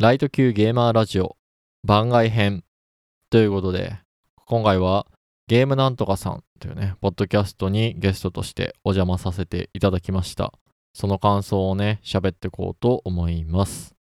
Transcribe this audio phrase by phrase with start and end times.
[0.00, 1.36] ライト級ゲーマーラジオ
[1.84, 2.64] 番外編
[3.28, 3.98] ということで、
[4.46, 5.06] 今回は
[5.46, 10.54] ゲームなんとかさんというね、ポッドキャストにゲストとしてお邪魔させていただきました。
[10.94, 13.94] その感想をね、喋ってこうと思います。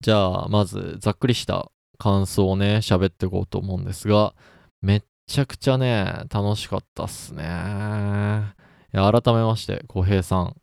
[0.00, 4.34] じゃあ、まずざっくりした感想をね、喋ってこうと思うんですが、
[4.82, 7.44] めっちゃくちゃね、楽しかったっすね。
[7.44, 10.56] いや改めまして、小平さん、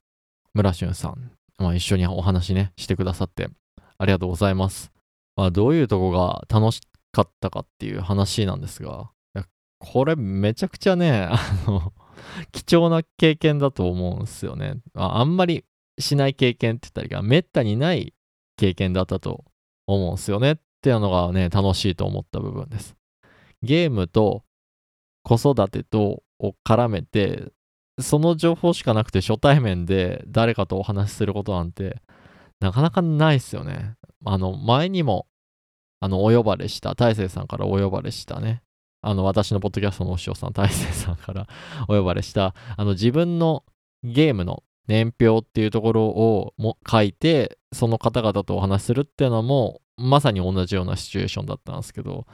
[0.53, 3.47] 村俊さん、まあ、一緒にお話ね、してくださって
[3.97, 4.91] ありがとうございます。
[5.35, 6.81] まあ、どういうとこが楽し
[7.11, 9.11] かったかっていう話なんですが、
[9.79, 11.93] これめちゃくちゃね、あの、
[12.51, 14.77] 貴重な経験だと思うんですよね。
[14.95, 15.65] ああんまり
[15.99, 18.13] しない経験って言ったりが、めったにない
[18.57, 19.45] 経験だったと
[19.87, 22.95] 思うんですよねっていうのがね、楽しいと思った部分です。
[23.61, 24.43] ゲームと
[25.23, 27.51] 子育てとを絡めて、
[27.99, 32.01] その情報しかなくて初対面で誰かとお話しすることなんて
[32.59, 33.95] なかなかないっすよね。
[34.25, 35.27] あの、前にも、
[35.99, 38.61] あの、お呼ばれした、大勢さんからお呼ばれしたね、
[39.01, 41.47] あの、私のポッドキャストのお師匠さん、大勢さんから
[41.87, 43.63] お呼ばれした、あの、自分の
[44.03, 52.25] ゲームの年表っていうところをも書いて、その方々とお話しするっていうのも、まさに同じようなシチュエーションだったんですけど、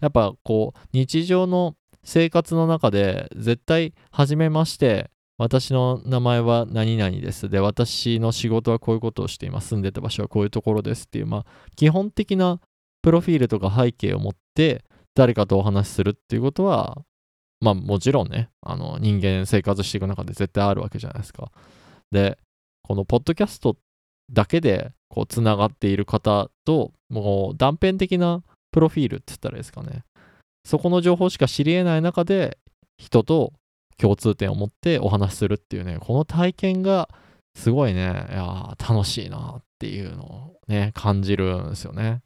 [0.00, 7.48] やっぱこう、日常の生活の中で、絶対、初めまして、私の名前は何々です。
[7.48, 9.68] で、私の仕事はこういうことをしています。
[9.68, 12.60] 住んでた場所はこういうところですっていう、まあ、基本的な
[13.02, 16.98] プロフィールとか背景を持って、誰かとお話しするっていうことは、
[17.60, 21.52] まあ、もちろんね、あの、人間生活していく中で絶対あるわけじゃないですか。
[22.10, 22.36] で、
[22.82, 23.76] このポッドキャスト
[24.32, 28.42] だけで、こう、つながっている方と、もう断片的な
[28.72, 30.02] プロフィールって言ったらいいですかね。
[30.64, 32.58] そこの情報しか知り得ない中で、
[32.98, 33.52] 人と
[34.00, 37.08] 共通点を持ってお話しするっていうね、この体験が
[37.54, 42.22] すごいね、いや楽しいなっていうのをね、感じるんですよね。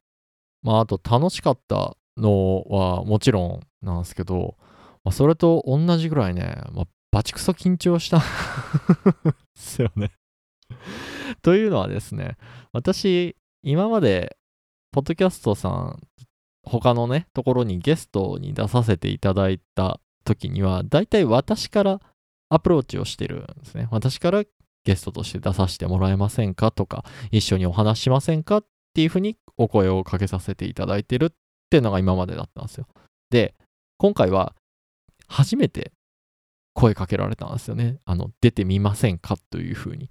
[0.63, 4.57] まあ、あと楽しかったのはもちろんなんですけど、
[5.05, 8.25] まあ、それと同じぐらいね、まあ、バチクソ緊張したで
[9.55, 10.13] すよね。
[11.43, 12.37] というのはですね、
[12.73, 14.37] 私、今まで、
[14.93, 16.01] ポッドキャストさん、
[16.65, 22.01] 他のね、ところにゲストに出させていただいた時には、大体私から
[22.49, 23.89] アプローチをしてるんですね。
[23.91, 24.45] 私から
[24.85, 31.31] ゲストとして出させてもらえませんかとか、一緒にお話しませんかっていうふうにお声をかけさせていただいてるっ
[31.71, 32.87] ていうのが今までだったんですよ。
[33.31, 33.55] で、
[33.99, 34.55] 今回は
[35.29, 35.93] 初めて
[36.75, 37.99] 声かけられたんですよね。
[38.05, 40.07] あの、出てみませんかというふうに。
[40.07, 40.09] い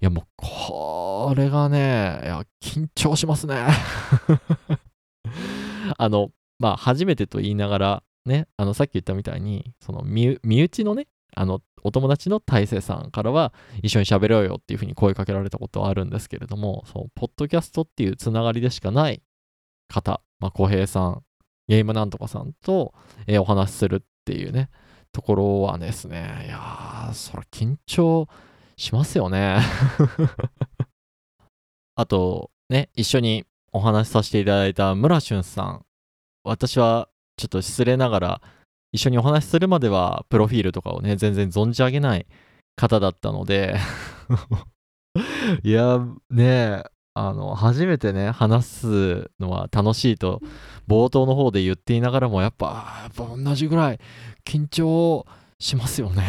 [0.00, 3.56] や、もう、これがね、いや、緊張しますね。
[5.96, 13.52] あの、まあ、初めてと言いながら、ね、あの、さっき言ったみたいに、その身、内のね、あの、お友達の大勢さんからは、
[13.82, 19.22] 一緒に喋ろうよっていうふうに声かけられたことはあるんですけれども、その、ポッドキャストっていうつながりでしかない
[19.88, 21.22] 方、まあ、小平さん、
[21.68, 22.94] ゲームなんとかさんと、
[23.26, 24.70] えーお話しするっていうね、
[25.12, 28.28] ところはですね、いやー、それ緊張
[28.76, 29.58] しますよね。
[31.94, 35.84] あと、ね、一緒にお話しさせていただいた村俊さん。
[36.44, 38.42] 私はちょっと失礼ながら、
[38.92, 42.26] 一緒にお話しするまでは、プロフィールとかをね、全然存じ上げない
[42.76, 43.76] 方だったので、
[45.62, 46.84] いや、ねえ、
[47.14, 50.42] あの、初めてね、話すのは楽しいと、
[50.86, 54.00] 冒頭の方で言っていながらも、やっぱ、やっぱ同じぐらい
[54.44, 55.26] 緊張
[55.58, 56.26] しますよね。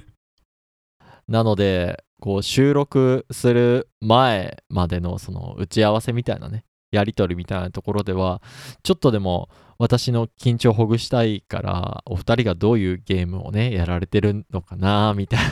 [1.28, 8.42] なので、こう収録する前までのその打ち合わせみたいなね、やりとりみたいなところでは、
[8.82, 9.48] ちょっとでも
[9.80, 15.44] 私の緊張をほぐしたいから、お二人がどういうゲームをね、やられてるのかな、みたいな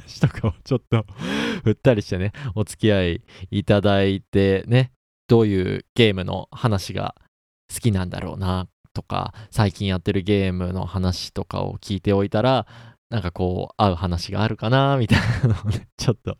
[0.00, 1.04] 話とかをちょっと
[1.64, 4.92] 振ったりしてね、お付き合いいただいてね、
[5.28, 7.14] どういうゲームの話が
[7.70, 12.66] 好きなんだろうな、とか、最近やってるゲームの話とかを聞いておいたら、
[13.10, 16.38] なんかこう、合う話があるかな、みたいなのをね、 ちょっと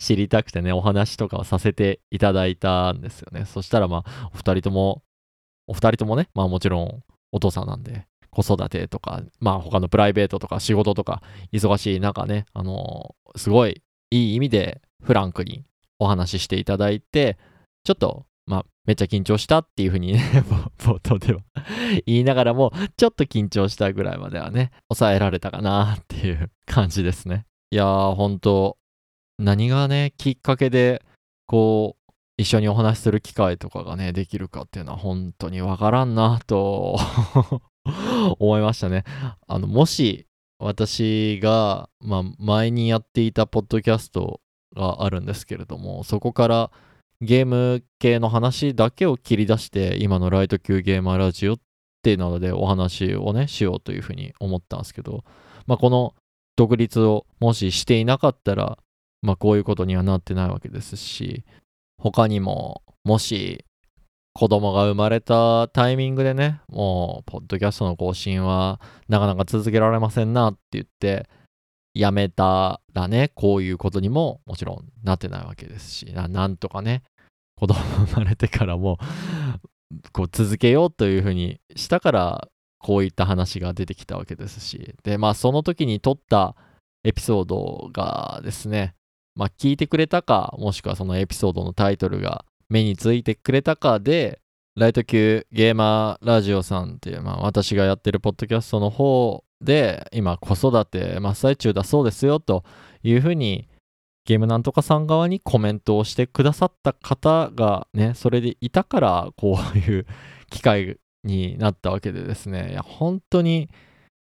[0.00, 3.44] 知りたくてね、お話とかをさせていただいたんですよね。
[3.44, 5.04] そしたらまあ、お二人とも、
[5.70, 11.22] お二人ともね、まあもちろんお父さんなんで、子育てとか、まあ他のプライベートとか仕事とか、
[11.52, 13.80] 忙しい中ね、あのすごい
[14.10, 15.64] いい意味でフランクに
[16.00, 17.38] お話ししていただいて、
[17.84, 20.44] ちょっと、まあ、めっちゃ緊張したっていうふうにね、
[20.78, 21.42] 冒頭では
[22.06, 27.46] 言いながらも、ちょっと緊張したぐらいまではね、抑えられたかなっていう感じですね。
[27.70, 28.76] いやー、ほんと、
[29.38, 31.02] 何がね、きっかけで、
[31.46, 31.99] こう、
[32.40, 36.98] 一緒にお話しする機会とかがね、できるかっていうのは本当にわからんなと
[38.40, 39.04] 思いましたね。
[39.46, 40.26] あの、もし、
[40.58, 44.40] 私が、まあ、前にやっていたポッドキャスト
[44.74, 46.70] があるんですけれども、そこから
[47.20, 51.58] ゲーム系の話だけを切り出して今のライト級ゲーマーラジオっ
[52.02, 55.24] ていうのでお話をねしようというふうに思ったんですけど、
[55.66, 56.14] まあ、この
[56.56, 58.78] 独立をもししていなかったら、
[59.20, 61.44] まあ、こういうことにはなってないわけですし
[62.00, 63.64] 他にももし
[64.32, 71.28] 子供が生まれたタイミングでねもうポッドキャストの更新はなかなか続けられませんなって言って
[71.92, 77.02] やめたらねこういうことにももちろんなってないわけですしなんとかね
[77.56, 78.98] 子供生まれてからも
[80.12, 82.48] こう続けようというふうにしたから
[82.78, 84.94] こういった話が出てきたわけですし。
[85.02, 86.56] でまあその時に撮った
[87.04, 88.94] エピソードがですね
[89.34, 94.40] まあ聞いてくれたかもしくはそのエピソードのタイトルが目についてくれたかで
[94.76, 102.64] ライト級ゲーマーラジオさんっていう、まあ、私がやってるポッドキャストの方で今子育て真っ最中だそうですよと
[103.02, 103.68] いうふうに
[104.30, 110.06] ゲームなんとかさん側にコメントをしてくださった方がね、それでいたから、こういう
[110.50, 113.70] 機会になったわけでですね、いや、本当に、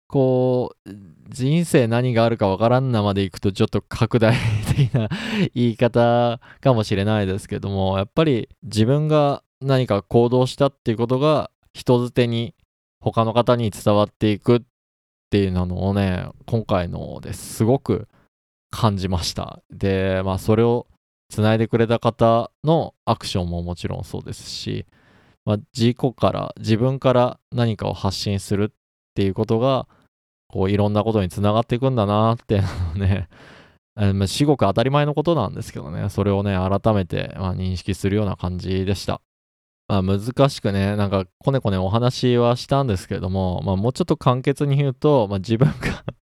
[0.08, 0.91] こう、
[1.29, 4.35] 人生何があるかわからんなまでいくと、ちょっと拡大
[4.69, 5.08] 的な
[5.55, 12.55] 言い方かもしれないですけども、やっぱり自分が何か行動したっていうことが、人づてに
[13.00, 14.61] 他の方に伝わっていくっ
[15.31, 18.08] ていうのをね、今回のですごく
[18.70, 19.61] 感じました。
[19.70, 20.87] で、まあ、それを
[21.29, 24.87] つないでくれた方のアクションももちろんそうですし、
[25.44, 28.76] まあ、自己から自分から何かを発信するっ
[29.16, 29.88] っていうことが
[30.46, 32.62] こういろんなことにつながっていくんだなっていう
[32.98, 33.28] のね
[34.28, 39.22] 至極当たり前のことなんですけどねそれをね改めて、まあ、認識するような感じでした。
[39.88, 45.74] まあ、難しくね、なんかこねこねお話はしたんですけれども、まあ、もうちょっと簡潔に言うと、まあ、自分が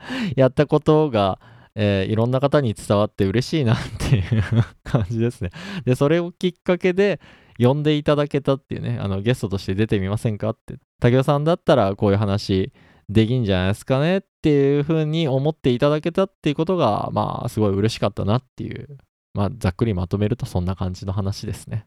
[0.38, 1.40] やったことが
[1.80, 4.44] えー、いろんな方に伝わって嬉しいなっていう
[4.83, 5.51] 感じですね。
[5.86, 7.19] で、それをきっかけで
[7.59, 10.50] 呼んでいただけたっていうね、あのゲストとして出てみませんか？
[10.51, 12.71] って、竹雄さんだったらこういう話
[13.09, 18.98] できんじゃないですかねっていうふうに思っていただけたっていうことが、まあ、すごい嬉しかったなっていう、
[19.33, 21.86] まあ、ざっくりまとめるとそんな感じの話ですね。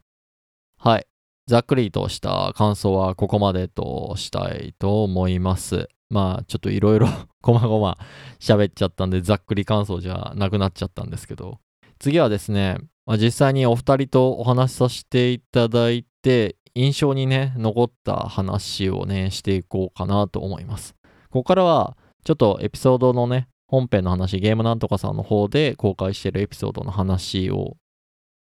[0.77, 1.07] はい。
[1.47, 5.89] ざっくりとした感想はここまでとしたいと思います。
[6.09, 7.07] まあちょっといろいろ
[7.41, 7.97] こまごま
[8.39, 11.59] 喋っちゃったんでざっくり感想じゃなくなっちゃったんですけど
[11.99, 12.77] 次はですね、
[13.11, 20.95] まあ、実際にお二人とお話しさせていただいて印象にね残った話をねしていこうかなと思います
[21.29, 27.75] ここからはちょっとエピソードのね本編の話ゲームなんとかさんの方で公開してるエピソードの話を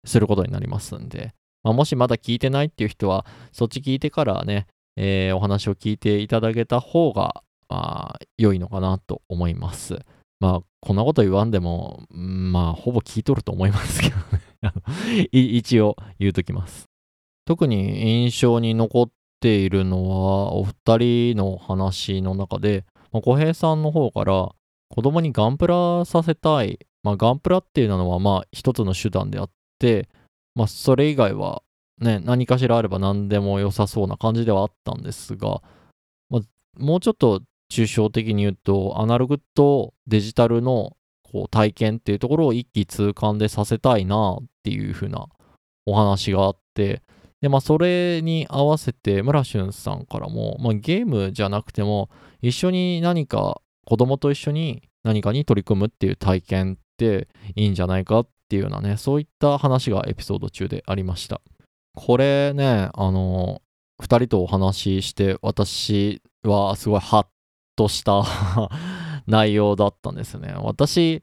[0.07, 9.99] することになりますんで、まあ、もしまだ聞いてないっていう人はそっち聞いてからね、えー、お話を聞いていただけた方がまあ、良いのかなと思います。
[10.39, 14.44] まあ、こんなこと言わんでも、まあ、ほぼ聞いとると思いますけどね
[15.33, 16.87] 一応言うときます。
[17.47, 20.99] 特に印象に残っているのは、お二
[21.35, 24.55] 人の話の中で、まあ、小平さんの方から
[24.89, 26.79] 子供にガンプラさせたい。
[27.03, 30.09] まあ、ガンプラっていうのは、まあ、一つの手段であって、
[30.55, 31.63] まあ、それ以外は、
[32.01, 35.63] ね、何かしらあれば何でも良さそうな感じではあったんですが、
[36.31, 36.43] まあ、
[36.79, 40.97] もうちょっと抽象的に言うと、アナログとデジタルの
[41.35, 45.27] こう体験っていうところを一気通貫でさせたいなっていう風な
[45.85, 47.03] お話があって、
[47.41, 52.09] で、まあ、それに合わせて、村俊さんからも、まあ、ゲームじゃなくても、
[52.41, 57.27] 一緒に何か、子供と一緒に何かに取り組むっていう体験って
[57.57, 61.41] いいんじゃないかっていうようなね、そういった話がエピソード中でありました。
[61.97, 63.61] これね、あの、
[64.01, 67.27] 2人とお話しして、私はすごいハッ
[67.75, 68.23] とした
[69.27, 70.55] 内容だったんですね。
[70.57, 71.23] 私、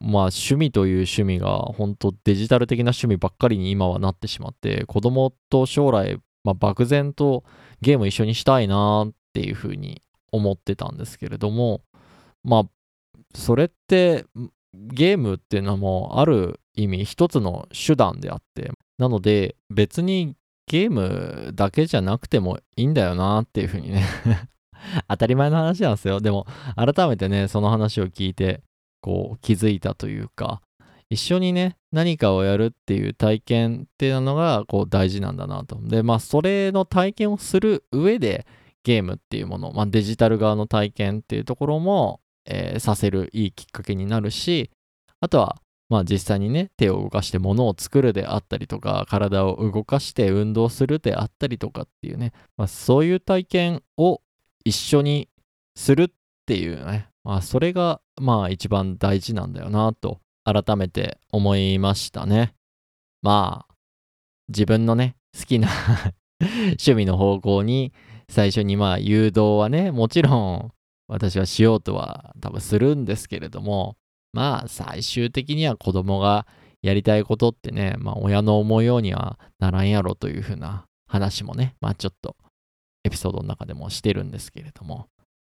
[0.00, 7.44] まあ趣味という趣味が本当デジタル的な趣味ばっかりに今はなってしまって子供と将来、まあ、漠然と
[7.82, 10.00] ゲーム一緒にしたいなっていうふうに
[10.30, 11.82] 思ってたんですけれども
[12.42, 12.64] まあ
[13.34, 14.24] それって
[14.74, 20.36] ゲームっていうのもある意味一つの手段であってなので別に
[20.66, 24.04] ゲームだけじゃなくてもいいんだよなっていうふうにね
[25.08, 26.20] 当たり前の話なんですよ。
[26.20, 26.46] でも、
[26.76, 28.62] 改めてね、その話を聞いて、
[29.00, 30.62] こう、気づいたというか、
[31.10, 35.78] 一緒にね、何かをやるっていう体験っていうのが、こう、大事なんだなと。
[35.82, 38.46] で、まあ、それの体験をする上で、
[38.84, 44.70] ゲームっていうもの、まあ、デジタル側の体験っていうところも、えー、させるいいきっかけになるし、
[45.20, 54.22] あとは、まあ実際にね、手を動かして物を作るであったりとか、体を動かして運動するであったりとかっていうね、まあ、そういう体験を
[54.64, 55.28] 一緒に
[55.76, 56.08] するっ
[56.46, 62.54] ていうね、まあ、それがまあ一番大事なんだよなと改めて思いましたね。
[63.22, 63.74] まあ
[64.48, 65.68] 自分のね、好きな
[66.40, 67.92] 趣味の方向に
[68.28, 70.72] 最初にまあ誘導はね、もちろん
[71.08, 73.96] 私はしようとは多分するんですけれども、
[74.32, 76.46] まあ最終的には子供が
[76.82, 82.36] やりたいことってね、まあ親の思うようにはならんやろというふうな話もね、まあちょっと
[83.04, 85.08] エピソードの中でもしてるんですけれども、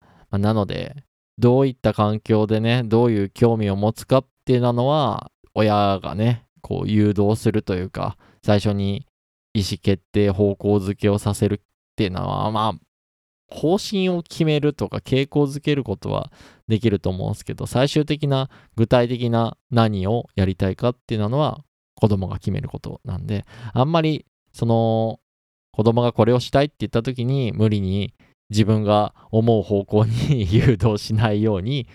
[0.01, 0.95] まあ、なので、
[1.37, 9.05] どういった環境でね、どういう興味を持つかっていうのは、親がね、こう誘導するというか、最初に
[9.53, 11.59] 意思決定、方向づけをさせるっ
[11.95, 12.79] ていうのは、まあ、
[13.53, 16.31] 方針を決めるとか傾向づけることは
[16.67, 21.63] できると思うんですけど、最終的な具体的な何をやりたいかっていうのは
[21.95, 25.19] 子供が決めることなんで、あんまりその
[25.73, 28.13] 子供がこれをしたいって言った時に無理に
[28.49, 31.87] 自分が思う方向に 誘導しないように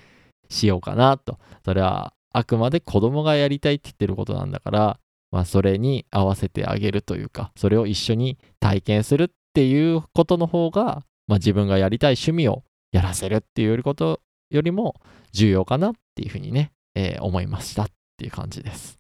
[0.51, 1.39] しようかなと。
[1.65, 14.21] それはあくまで子供がやりたいって言ってることなんだから、まあ、それに合わせてあげるというか、それを一緒に体験するっていうことの方が、まあ、自分がやりたい趣味をやらせるっていうこと
[14.51, 14.95] よりも
[15.33, 18.99] 重要かなっていうふうにね、えー、思いましたっていう感じです。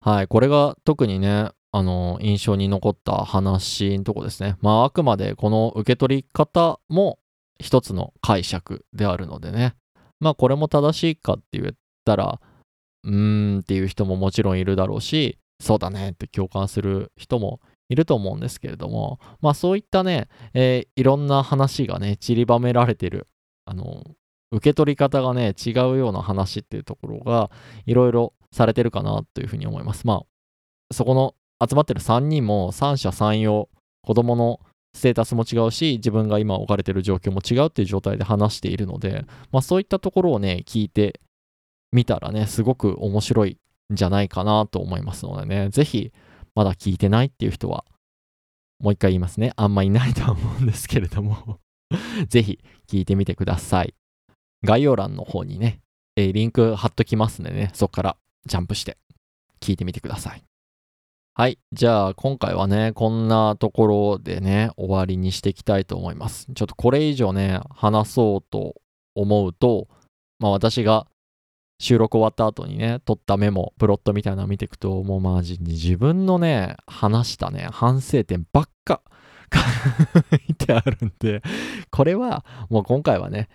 [0.00, 4.56] はい、これが特にね、あの、印象に残った話のとこですね。
[4.60, 7.18] まあ、あくまでこの受け取り方も
[7.58, 9.74] 一つの解釈であるのでね。
[10.20, 11.74] まあ、これも正しいかって言っ
[12.04, 12.40] たら、
[13.04, 23.28] うーんっていう人ももちろんいるだろうし、そうだねって共感する人もいると思うんですけれども、まあそういったね、えー、いろんな話がね、散りばめられてる、
[23.64, 24.04] あの、
[24.50, 27.50] 受け取り方がね、違うような話っていうところが、
[27.86, 30.06] いろいろされてるかなというふうに思います。
[30.06, 31.34] まあ、そこの
[31.68, 33.68] 集まってる3人も三者三様、
[34.02, 34.60] 子供の
[34.94, 41.20] ステータスも違うし、自分が今置かれてる状況も違うっていう状態で話しているので、まあそういったところをね、聞いて
[41.92, 43.58] 見たらね、すごく面白い
[43.92, 46.12] んじゃないかなと思いますのでね、ぜひ、
[46.54, 47.84] まだ聞いてないっていう人は、
[48.80, 49.52] もう一回言いますね。
[49.56, 51.60] あんまいないとは思うんですけれども
[52.28, 53.94] ぜひ聞いてみてください。
[54.64, 55.80] 概要欄の方にね、
[56.16, 58.16] えー、リンク貼っときますんでね、そこから
[58.46, 58.98] ジャンプして
[59.60, 60.42] 聞いてみてください。
[61.34, 61.58] はい。
[61.72, 66.46] じゃあ、今回はね、こんなところでね、終わりにしていきたいと思います。
[66.54, 68.74] ちょっとこれ以上ね、話そうと
[69.14, 69.88] 思うと、
[70.40, 71.06] まあ私が
[71.80, 79.00] 収録終わった後にね、撮ったメモ、プロットみたいなの見ていくと、もうマジに自分のね、話したね、反省点ばっか
[80.30, 81.40] 書いてあるんで、
[81.90, 83.48] これはもう今回はね、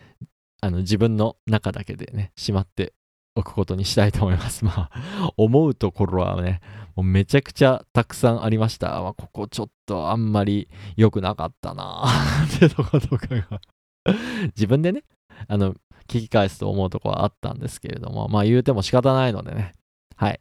[0.61, 2.93] あの自分の中だけでね、しまって
[3.37, 4.65] おくことにしたいと思います。
[4.65, 6.59] まあ、思うところはね、
[6.95, 8.99] もうめちゃくちゃたくさんありました。
[9.01, 12.05] まあ、ここちょっとあんまり良くなかったな
[12.57, 13.61] ってとことかが
[14.57, 15.03] 自分でね、
[15.47, 15.73] あの、
[16.07, 19.73] 聞き返すと思うとこはあったんですけれども、まあ言うても仕方ないのでね。
[20.15, 20.39] はい。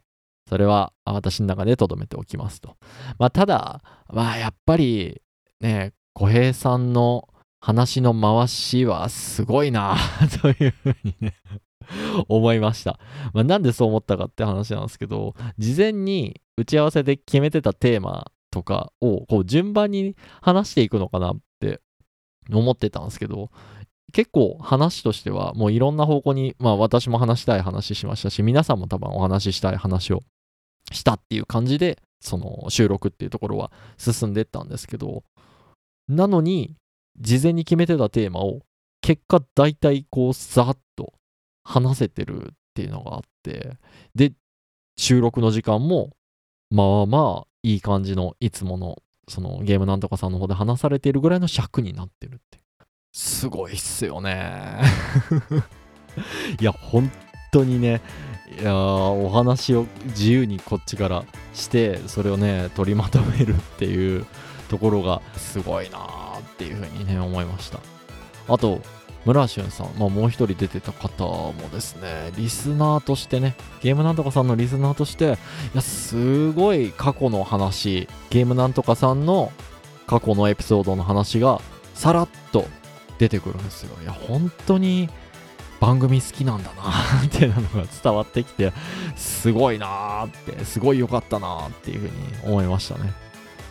[0.49, 2.77] それは私の中で留めておきますと。
[3.19, 5.21] まあただ、まあやっぱり
[5.61, 7.27] ね、小平さんの
[7.59, 9.97] 話の回しはすごいな
[10.41, 11.35] というふうにね
[12.27, 12.99] 思いました。
[13.33, 21.81] まあ、なんでそう思ったかって話なんですけど、事前に打ち合わせで決めてたテーマとかをこう順番に話していくのかなって
[22.51, 23.51] 思ってたんですけど、
[24.13, 30.23] 結構話としてはもういろんな方向に、まあ私も話したい話しましたし、皆さんも多分お話ししたい話を
[30.91, 35.23] したっていう感じで、その収録っていうところは進んでったんですけど、
[36.07, 36.75] なのに、
[37.19, 38.61] 事前に決めてたテーマを
[39.01, 41.13] 結果大体こうざっと
[41.67, 43.77] 話せてるっていうのがあって、
[44.15, 44.31] で、
[44.97, 46.11] 収録の時間も
[46.71, 48.97] まあまあいい感じのいつもの
[49.27, 52.59] そのゲームなんとかさんの方で話されているぐらいの尺になってるって
[53.11, 54.79] すごいっすよね。
[56.61, 57.11] いや、本
[57.51, 58.01] 当にね、
[58.61, 64.25] いやお話を自由にこっちからして、それをね、取りまとめるっていう
[64.69, 67.79] ところがすごいなーっていうふうにね、思いました。
[68.47, 68.81] あと、
[69.27, 75.29] 村俊さん、まあ、もう一人出てた方もですね、リスナーとしてね、ゲームなんとかさんのリスナーとして、い
[75.75, 79.51] や、すごい過去の話、ゲームなんとかさんの
[80.05, 81.59] 過去のエピソードの話が
[81.93, 82.65] さらっと
[83.19, 83.97] 出てくるんですよ。
[84.01, 85.09] いや、本当に
[85.81, 86.83] 番組好きなんだな
[87.27, 88.71] っていうのが伝わってきて、
[89.17, 92.13] すごいなーって、すごい良かったなーっていうふうに
[92.45, 93.11] 思いましたね。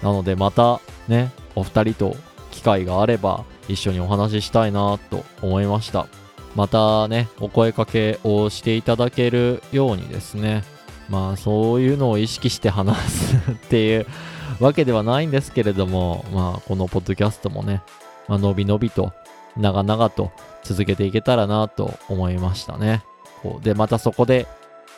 [0.03, 2.15] なのでまたね、お二人と
[2.51, 6.06] 機会があれば一緒にお話ししたいなと思いました。
[6.54, 10.64] またね、お声かけをしていただけるようにですね、
[11.08, 14.06] まあそういうのを意識して話すっていう
[14.58, 17.82] わけではないんですけれども、まあこのポッドキャストもね、
[18.28, 19.12] まあ、のびのびと
[19.56, 20.32] 長々と
[20.64, 23.04] 続けていけたらなと思いましたね。
[23.42, 24.46] こうで、またそこで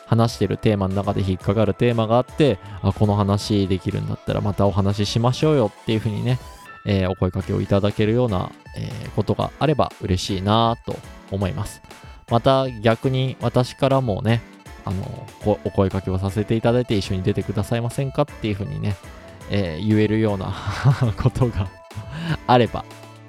[0.07, 6.39] 話してるテーマの中で引っかかるテーマがあってあこの話できるんだったらまたお話ししましょうよっていうふうにね、
[6.85, 10.97] えー、お声かけをいただけるような、えー、ことがあれば嬉しいなと
[11.31, 11.81] 思います
[12.29, 14.41] また逆に私からもね
[14.85, 18.95] あのお声かけをさせていただいて一緒に出てくださいませんかっていうふうにね、
[19.51, 20.53] えー、言えるような
[21.21, 21.67] ことが
[22.47, 22.85] あれば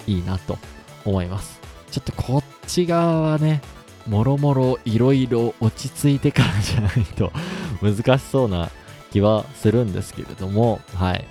[0.07, 0.57] いいなと
[1.05, 1.59] 思います
[1.91, 3.61] ちょっとこっち側はね
[4.07, 7.31] もろもろいろいろ落ち着いてからじゃないと
[7.81, 8.69] 難しそうな
[9.11, 11.25] 気はするんですけれども、はい。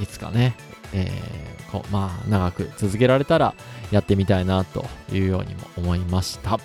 [0.00, 0.54] いつかね、
[0.92, 3.54] えー、こまあ、長く続けられたら
[3.90, 6.58] やってみたいなというようにも思いました。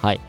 [0.00, 0.20] はい。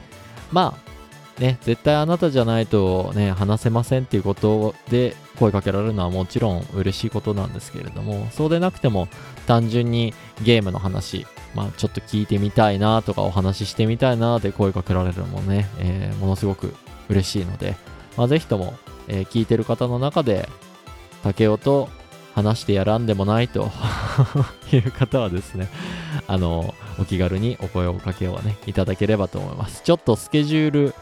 [0.51, 9.09] まあ、ね、絶対あなたじゃないとね、話せませんっていうことで声かけられるのはもちろん嬉しいことなんですけれども、そうでなくても
[9.45, 16.73] 単純にゲームの話、まあ、ちょっと聞いてみたいなとかお話ししてみたいなで声かけられるのもね、えー、ものすごく
[17.09, 17.75] 嬉しいので、
[18.15, 18.75] まあ、ぜひとも、
[19.09, 20.47] えー、聞いてる方の中で
[21.23, 21.89] 竹雄と
[22.35, 23.71] 話してやらんでもないと
[24.73, 25.69] いう方はですね、
[26.27, 29.81] あの、お気軽にお声をかけをね、いただければと思います。
[29.83, 30.95] ちょっとスケジュール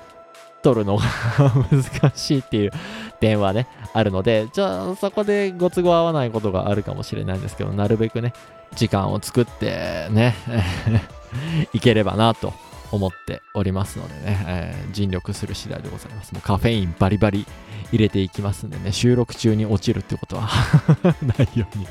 [0.62, 1.04] 取るのが
[1.72, 2.72] 難しいっていう
[3.20, 8.34] 点はね、あるので、じゃあそこでご都合合わないことがあるかもしれないんですけど、なるべくね、
[8.76, 10.36] 時間を作ってね、
[11.74, 12.54] いければなと
[12.92, 16.32] 思っておりますのでね、えー、尽力する次第でございます。
[16.32, 17.48] もうカフェインバリバリ
[17.94, 20.50] 入れていきますんでね、収録中に落ちるってことは
[21.22, 21.86] ないように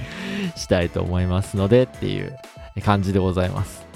[0.57, 2.37] したいと思いますのでっていう
[2.85, 3.87] 感じでございます。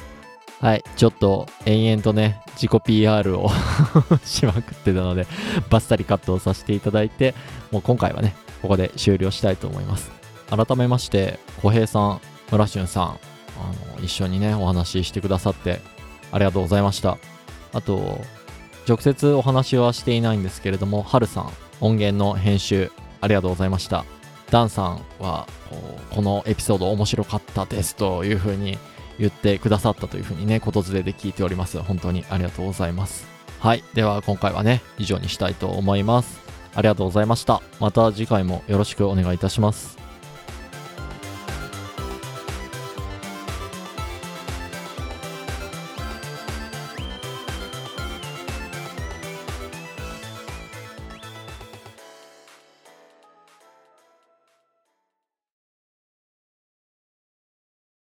[0.61, 3.51] はい、ちょっと延々とね、自己 PR を
[4.25, 5.27] しまくってたので、
[5.69, 7.35] バッサリカットをさせていただいて、
[7.73, 10.13] もう今回はね、ここで終了したいと思います。
[10.49, 12.21] 改めまして、小平さん、
[12.53, 13.09] 村俊さん、あ
[13.99, 15.81] の、一緒にね、お話ししてくださって
[16.31, 17.19] ありがとうございました。
[17.73, 18.21] あと、
[18.89, 22.91] 直接お話はしていないんですけれども、はるさん、音源の編集、
[23.21, 24.05] ありがとうございました。
[24.51, 25.47] ダンさんは、
[26.11, 28.79] このエピソード面白かったですというふうに
[29.19, 31.79] 言ってくださったというふうにね、ことずれで聞いております。
[31.83, 33.27] 本当にありがとうございます。
[33.61, 33.83] はい。
[33.95, 36.41] では今回はね、以上にしたいと思います。
[36.75, 37.63] ありがとうございました。
[37.81, 40.06] また次回もよろしくお願いいたします。